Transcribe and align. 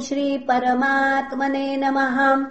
श्रीपरमात्मने 0.00 1.76
नमः। 1.76 2.46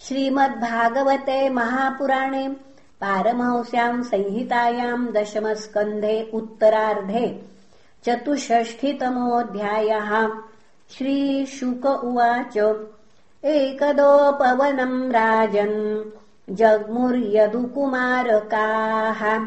श्रीमद्भागवते 0.00 1.48
महापुराणे 1.48 2.56
पारमहंस्याम् 3.00 4.02
संहितायाम् 4.02 5.12
दशमस्कन्धे 5.12 6.30
उत्तरार्धे 6.34 7.46
चतुष्षष्ठितमोऽध्यायः। 8.04 10.28
श्रीशुक 10.90 11.86
उवाच। 11.86 12.84
एकदोपवनम् 13.44 15.12
राजन् 15.12 16.54
जग्मुर्यदुकुमारकाः। 16.54 19.46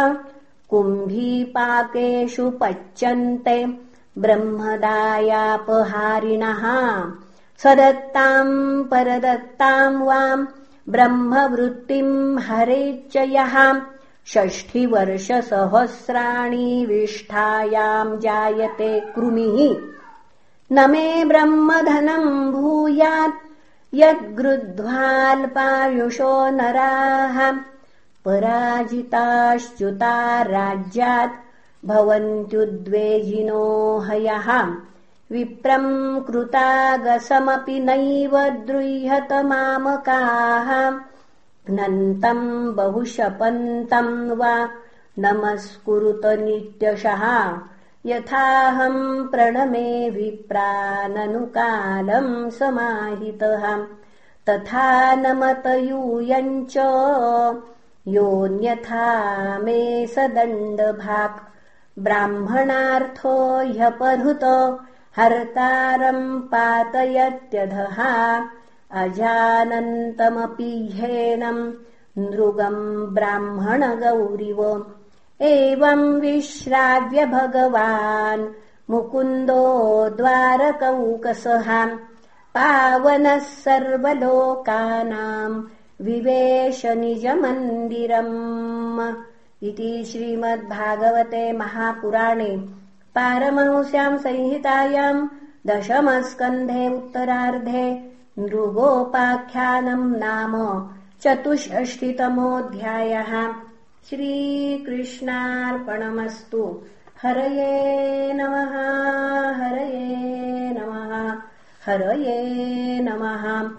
कुम्भीपाकेषु 0.71 2.47
पच्यन्ते 2.61 3.57
ब्रह्मदायापहारिणः 4.25 5.25
सदत्ताम् 7.63 8.55
परदत्ताम् 8.91 10.05
वाम् 10.09 10.47
ब्रह्मवृत्तिम् 10.95 12.15
हरेच्च 12.47 13.15
यः 13.37 13.55
षष्ठिवर्षसहस्राणि 14.27 16.87
विष्ठायाम् 16.89 18.19
जायते 18.19 19.01
कृमिः। 19.01 19.77
न 20.73 20.91
मे 20.91 21.25
ब्रह्मधनम् 21.25 22.53
भूयात् 22.53 23.35
यद्गृध्वाल्पायुषो 23.95 26.51
नराः। 26.51 27.53
पराजिताश्च्युता 28.25 30.43
राज्यात् 30.43 31.87
भवन्त्युद्वेजिनो 31.87 33.99
हयः। 33.99 34.75
विप्रम् 35.33 36.25
कृतागसमपि 36.25 37.81
नैव 37.81 38.39
द्रुह्यत 38.39 39.33
मामकाः 39.33 40.91
घ्नन्तम् 41.71 42.75
बहुशपन्तम् 42.75 44.31
वा 44.31 44.69
नमस्कुरुत 45.19 46.21
नित्यशः। 46.25 47.59
यथाहम् 48.07 49.29
प्रणमे 49.29 50.11
विप्राननुकालम् 50.11 52.51
समाहितः। 52.51 53.87
तथा 54.49 55.15
नमत 55.15 55.63
यूयम् 55.67 56.67
च 56.67 56.75
योऽन्यथा 58.09 59.59
मे 59.59 60.07
सदण्डभाक्। 60.07 61.53
ब्राह्मणार्थो 61.99 63.73
ह्यपहृत। 63.73 64.79
हर्तारम् 65.17 66.43
पातयत्यधः 66.43 68.03
अजानन्तमपि 69.01 70.73
ह्येनम् 70.95 71.73
नृगम् 72.19 73.07
ब्राह्मणगौरिव 73.15 74.61
एवम् 75.41 76.21
विश्राव्य 76.21 77.27
भगवान् 77.27 78.47
मुकुन्दो 78.91 79.63
द्वारकौकसः। 80.17 81.69
पावनः 82.57 83.39
सर्वलोकानाम् 83.65 85.63
विवेश 86.05 86.87
निजमन्दिरम् 86.87 88.35
इति 89.69 90.05
श्रीमद्भागवते 90.13 91.53
महापुराणे 91.53 92.57
पारमंस्याम् 93.17 94.19
संहितायाम् 94.19 95.29
दशमस्कन्धे 95.67 96.89
उत्तरार्धे 96.97 98.12
नृगोपाख्यानम् 98.39 100.17
नाम 100.17 100.55
चतुष्षष्टितमोऽध्यायः। 101.23 103.55
श्रीकृष्णार्पणमस्तु। 104.09 106.83
हरये 107.23 108.33
नमः 108.33 109.63
हरये 109.63 110.71
नमः 110.71 111.41
हरये 111.87 113.03
नमः 113.03 113.71